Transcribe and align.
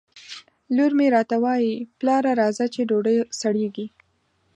لور 0.75 0.91
مې 0.97 1.07
راته 1.15 1.35
وایي! 1.43 1.75
پلاره 1.99 2.31
راځه 2.41 2.65
چې 2.73 2.81
ډوډۍ 2.89 3.17
سړېږي 3.39 3.87